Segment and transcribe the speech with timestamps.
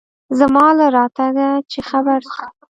[0.39, 2.45] زما له راتگه چې خبر سو.